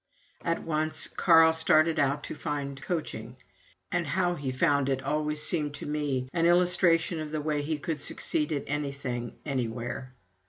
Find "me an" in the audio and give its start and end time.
5.85-6.47